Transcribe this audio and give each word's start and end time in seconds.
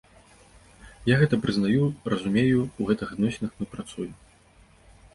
Я 1.09 1.15
гэта 1.25 1.35
прызнаю, 1.43 1.83
разумею, 2.15 2.59
у 2.65 2.81
гэтых 2.91 3.07
адносінах 3.19 3.51
мы 3.61 3.65
працуем. 3.79 4.21